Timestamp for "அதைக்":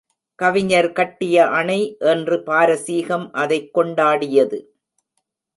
3.33-3.77